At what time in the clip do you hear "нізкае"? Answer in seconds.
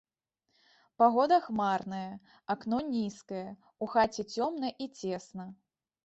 2.93-3.43